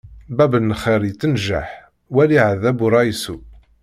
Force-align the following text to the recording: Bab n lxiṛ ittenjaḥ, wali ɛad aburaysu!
Bab 0.37 0.53
n 0.59 0.73
lxiṛ 0.77 1.01
ittenjaḥ, 1.11 1.69
wali 2.13 2.37
ɛad 2.45 2.63
aburaysu! 2.69 3.35